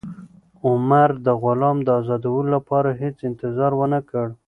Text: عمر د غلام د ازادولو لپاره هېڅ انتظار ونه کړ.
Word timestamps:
عمر 0.65 1.09
د 1.25 1.27
غلام 1.43 1.77
د 1.83 1.89
ازادولو 1.99 2.49
لپاره 2.55 2.89
هېڅ 3.01 3.17
انتظار 3.29 3.71
ونه 3.75 3.99
کړ. 4.09 4.27